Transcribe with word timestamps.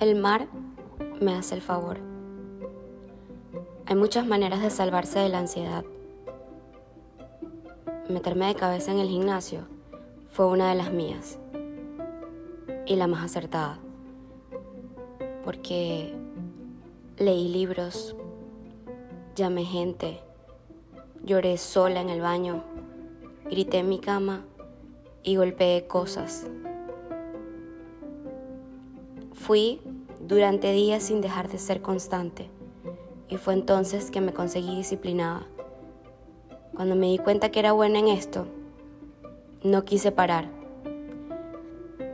El 0.00 0.14
mar 0.16 0.48
me 1.20 1.34
hace 1.34 1.54
el 1.54 1.60
favor. 1.60 1.98
Hay 3.84 3.96
muchas 3.96 4.26
maneras 4.26 4.62
de 4.62 4.70
salvarse 4.70 5.18
de 5.18 5.28
la 5.28 5.40
ansiedad. 5.40 5.84
Meterme 8.08 8.46
de 8.46 8.54
cabeza 8.54 8.92
en 8.92 9.00
el 9.00 9.08
gimnasio 9.08 9.66
fue 10.30 10.46
una 10.46 10.70
de 10.70 10.76
las 10.76 10.90
mías 10.90 11.38
y 12.86 12.96
la 12.96 13.08
más 13.08 13.24
acertada, 13.24 13.78
porque 15.44 16.14
leí 17.18 17.48
libros, 17.48 18.16
llamé 19.34 19.64
gente, 19.64 20.22
lloré 21.26 21.58
sola 21.58 22.00
en 22.00 22.08
el 22.08 22.20
baño, 22.20 22.62
grité 23.50 23.78
en 23.78 23.88
mi 23.88 23.98
cama 23.98 24.44
y 25.24 25.34
golpeé 25.34 25.88
cosas. 25.88 26.46
Fui 29.32 29.80
durante 30.20 30.72
días 30.72 31.02
sin 31.02 31.20
dejar 31.20 31.48
de 31.48 31.58
ser 31.58 31.82
constante 31.82 32.48
y 33.28 33.38
fue 33.38 33.54
entonces 33.54 34.12
que 34.12 34.20
me 34.20 34.32
conseguí 34.32 34.76
disciplinada. 34.76 35.44
Cuando 36.76 36.94
me 36.94 37.08
di 37.08 37.18
cuenta 37.18 37.50
que 37.50 37.58
era 37.58 37.72
buena 37.72 37.98
en 37.98 38.06
esto, 38.06 38.46
no 39.64 39.84
quise 39.84 40.12
parar. 40.12 40.48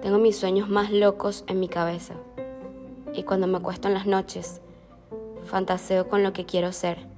Tengo 0.00 0.18
mis 0.18 0.36
sueños 0.36 0.70
más 0.70 0.90
locos 0.90 1.44
en 1.48 1.60
mi 1.60 1.68
cabeza 1.68 2.14
y 3.12 3.24
cuando 3.24 3.46
me 3.46 3.58
acuesto 3.58 3.88
en 3.88 3.94
las 3.94 4.06
noches, 4.06 4.62
fantaseo 5.44 6.08
con 6.08 6.22
lo 6.22 6.32
que 6.32 6.46
quiero 6.46 6.72
ser. 6.72 7.11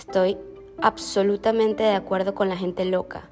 Estoy 0.00 0.38
absolutamente 0.80 1.82
de 1.82 1.92
acuerdo 1.92 2.34
con 2.34 2.48
la 2.48 2.56
gente 2.56 2.86
loca. 2.86 3.28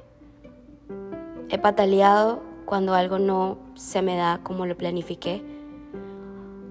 He 1.49 1.57
pataleado 1.57 2.43
cuando 2.67 2.93
algo 2.93 3.19
no 3.19 3.57
se 3.75 4.03
me 4.03 4.19
da 4.19 4.41
como 4.43 4.67
lo 4.67 4.77
planifiqué 4.77 5.43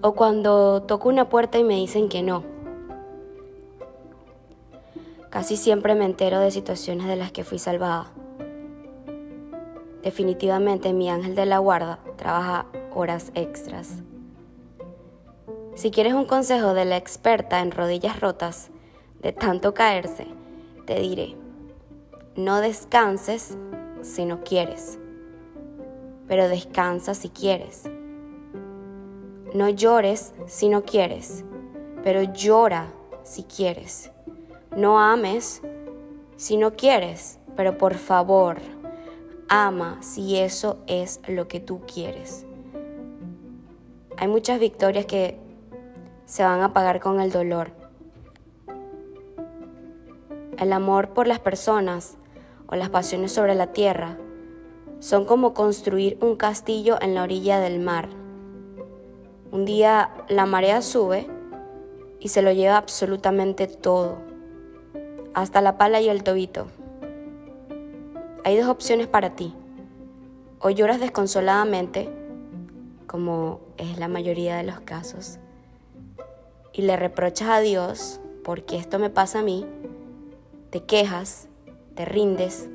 o 0.03 0.13
cuando 0.13 0.83
toco 0.83 1.09
una 1.09 1.29
puerta 1.29 1.57
y 1.57 1.63
me 1.63 1.77
dicen 1.77 2.09
que 2.09 2.21
no. 2.21 2.43
Casi 5.31 5.57
siempre 5.57 5.95
me 5.95 6.05
entero 6.05 6.41
de 6.41 6.51
situaciones 6.51 7.07
de 7.07 7.15
las 7.15 7.31
que 7.31 7.43
fui 7.43 7.57
salvada. 7.57 8.11
Definitivamente 10.03 10.93
mi 10.93 11.09
ángel 11.09 11.33
de 11.33 11.47
la 11.47 11.57
guarda 11.57 11.97
trabaja 12.17 12.67
horas 12.93 13.31
extras. 13.33 14.03
Si 15.73 15.89
quieres 15.89 16.13
un 16.13 16.25
consejo 16.25 16.75
de 16.75 16.85
la 16.85 16.97
experta 16.97 17.61
en 17.61 17.71
rodillas 17.71 18.19
rotas, 18.19 18.69
de 19.21 19.33
tanto 19.33 19.73
caerse, 19.73 20.27
te 20.85 20.99
diré, 20.99 21.35
no 22.35 22.61
descanses 22.61 23.57
si 24.01 24.25
no 24.25 24.43
quieres 24.43 24.99
pero 26.27 26.49
descansa 26.49 27.13
si 27.13 27.29
quieres. 27.29 27.83
No 29.53 29.69
llores 29.69 30.33
si 30.45 30.69
no 30.69 30.83
quieres, 30.83 31.43
pero 32.03 32.21
llora 32.21 32.91
si 33.23 33.43
quieres. 33.43 34.11
No 34.75 34.99
ames 34.99 35.61
si 36.35 36.57
no 36.57 36.73
quieres, 36.73 37.39
pero 37.55 37.77
por 37.77 37.95
favor, 37.95 38.57
ama 39.47 39.97
si 40.01 40.37
eso 40.37 40.77
es 40.85 41.21
lo 41.27 41.47
que 41.47 41.59
tú 41.59 41.81
quieres. 41.91 42.45
Hay 44.17 44.27
muchas 44.27 44.59
victorias 44.59 45.05
que 45.05 45.37
se 46.25 46.43
van 46.43 46.61
a 46.61 46.73
pagar 46.73 46.99
con 46.99 47.21
el 47.21 47.31
dolor. 47.31 47.71
El 50.57 50.73
amor 50.73 51.09
por 51.09 51.27
las 51.27 51.39
personas 51.39 52.17
o 52.67 52.75
las 52.75 52.89
pasiones 52.89 53.31
sobre 53.31 53.53
la 53.53 53.67
tierra 53.67 54.17
son 54.99 55.25
como 55.25 55.53
construir 55.53 56.17
un 56.19 56.35
castillo 56.35 56.97
en 56.99 57.13
la 57.13 57.21
orilla 57.21 57.59
del 57.59 57.79
mar. 57.79 58.09
Un 59.51 59.65
día 59.65 60.09
la 60.29 60.47
marea 60.47 60.81
sube 60.81 61.27
y 62.19 62.29
se 62.29 62.41
lo 62.41 62.51
lleva 62.51 62.77
absolutamente 62.77 63.67
todo, 63.67 64.17
hasta 65.35 65.61
la 65.61 65.77
pala 65.77 66.01
y 66.01 66.09
el 66.09 66.23
tobito. 66.23 66.65
Hay 68.43 68.57
dos 68.57 68.67
opciones 68.67 69.07
para 69.07 69.35
ti. 69.35 69.53
O 70.59 70.71
lloras 70.71 70.99
desconsoladamente, 70.99 72.09
como 73.05 73.59
es 73.77 73.99
la 73.99 74.07
mayoría 74.07 74.57
de 74.57 74.63
los 74.63 74.79
casos, 74.79 75.37
y 76.73 76.81
le 76.81 76.95
reprochas 76.95 77.49
a 77.49 77.59
Dios 77.59 78.19
porque 78.43 78.77
esto 78.77 78.97
me 78.97 79.11
pasa 79.11 79.39
a 79.39 79.43
mí, 79.43 79.67
te 80.69 80.83
quejas, 80.83 81.47
te 81.95 82.05
rindes 82.05 82.67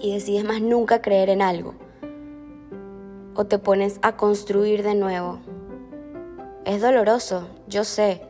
y 0.00 0.12
decides 0.14 0.44
más 0.44 0.60
nunca 0.60 1.02
creer 1.02 1.30
en 1.30 1.42
algo. 1.42 1.74
O 3.34 3.46
te 3.46 3.58
pones 3.58 3.98
a 4.02 4.16
construir 4.16 4.82
de 4.82 4.94
nuevo. 4.94 5.38
Es 6.64 6.80
doloroso, 6.80 7.48
yo 7.66 7.84
sé. 7.84 8.22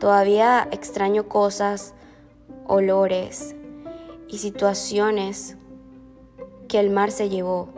Todavía 0.00 0.68
extraño 0.72 1.28
cosas, 1.28 1.94
olores 2.66 3.54
y 4.28 4.38
situaciones 4.38 5.56
que 6.68 6.80
el 6.80 6.90
mar 6.90 7.10
se 7.10 7.28
llevó. 7.28 7.68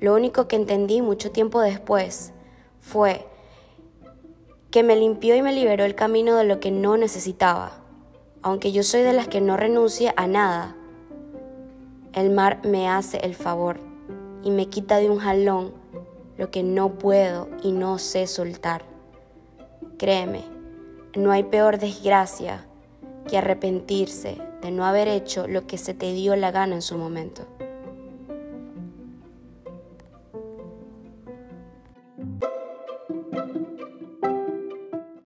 Lo 0.00 0.14
único 0.14 0.46
que 0.48 0.56
entendí 0.56 1.02
mucho 1.02 1.30
tiempo 1.32 1.60
después 1.60 2.32
fue 2.80 3.26
que 4.70 4.82
me 4.82 4.96
limpió 4.96 5.34
y 5.34 5.42
me 5.42 5.52
liberó 5.52 5.84
el 5.84 5.94
camino 5.94 6.36
de 6.36 6.44
lo 6.44 6.60
que 6.60 6.70
no 6.70 6.96
necesitaba, 6.96 7.87
aunque 8.42 8.72
yo 8.72 8.82
soy 8.82 9.02
de 9.02 9.12
las 9.12 9.28
que 9.28 9.40
no 9.40 9.56
renuncia 9.56 10.12
a 10.16 10.26
nada 10.26 10.76
el 12.18 12.30
mar 12.30 12.60
me 12.64 12.88
hace 12.88 13.18
el 13.18 13.34
favor 13.34 13.78
y 14.42 14.50
me 14.50 14.68
quita 14.68 14.96
de 14.96 15.10
un 15.10 15.18
jalón 15.18 15.72
lo 16.36 16.50
que 16.50 16.62
no 16.62 16.98
puedo 16.98 17.48
y 17.62 17.72
no 17.72 17.98
sé 17.98 18.26
soltar. 18.26 18.82
Créeme, 19.98 20.44
no 21.16 21.32
hay 21.32 21.42
peor 21.44 21.78
desgracia 21.78 22.66
que 23.28 23.38
arrepentirse 23.38 24.38
de 24.62 24.70
no 24.70 24.84
haber 24.84 25.08
hecho 25.08 25.46
lo 25.46 25.66
que 25.66 25.78
se 25.78 25.94
te 25.94 26.12
dio 26.12 26.34
la 26.36 26.50
gana 26.50 26.76
en 26.76 26.82
su 26.82 26.96
momento. 26.96 27.46